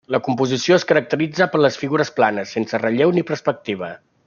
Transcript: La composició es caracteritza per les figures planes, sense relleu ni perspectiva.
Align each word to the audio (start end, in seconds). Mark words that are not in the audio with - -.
La 0.13 0.19
composició 0.27 0.77
es 0.79 0.85
caracteritza 0.91 1.47
per 1.51 1.61
les 1.61 1.77
figures 1.83 2.13
planes, 2.21 2.55
sense 2.57 2.81
relleu 2.85 3.15
ni 3.19 3.27
perspectiva. 3.31 3.93